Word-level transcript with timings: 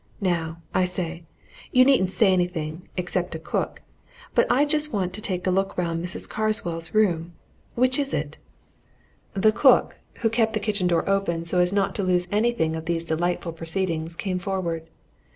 Now, 0.19 0.57
I 0.73 0.85
say 0.85 1.25
you 1.71 1.85
needn't 1.85 2.09
say 2.09 2.33
anything 2.33 2.89
except 2.97 3.33
to 3.33 3.37
cook 3.39 3.83
but 4.33 4.47
I 4.51 4.65
just 4.65 4.91
want 4.91 5.13
to 5.13 5.21
take 5.21 5.45
a 5.45 5.51
look 5.51 5.77
round 5.77 6.03
Mrs. 6.03 6.27
Carswell's 6.27 6.95
room. 6.95 7.33
Which 7.75 7.99
is 7.99 8.11
it?" 8.11 8.37
The 9.35 9.51
cook, 9.51 9.97
who 10.21 10.29
kept 10.31 10.53
the 10.53 10.59
kitchen 10.59 10.87
door 10.87 11.07
open 11.07 11.45
so 11.45 11.59
as 11.59 11.71
not 11.71 11.93
to 11.93 12.03
lose 12.03 12.27
anything 12.31 12.75
of 12.75 12.85
these 12.85 13.05
delightful 13.05 13.51
proceedings, 13.51 14.15
came 14.15 14.39
forward. 14.39 14.87